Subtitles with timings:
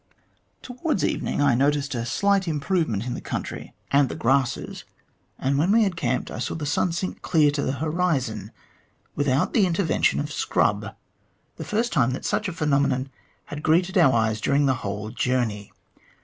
[0.63, 4.09] "Towards evening I noticed a slight improvement in the country 88 THE GLADSTONE COLONY and
[4.09, 4.15] the
[4.73, 4.83] grasses,
[5.37, 8.49] and when we had camped, I saw the sun sink clear to the horizon
[9.15, 10.95] without the intervention of scrub,
[11.57, 13.11] the first time that such a phenomenon
[13.45, 15.71] had greeted our eyes during the whole journey.